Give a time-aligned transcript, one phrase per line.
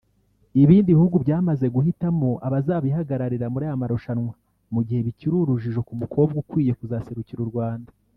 [0.63, 4.33] Ibindi bihugu byamaze guhitamo abazabihagararira muri aya marushanwa
[4.73, 7.91] mu gihe bikiri urujijo ku mukobwa ukwiye kuzaserukira u Rwanda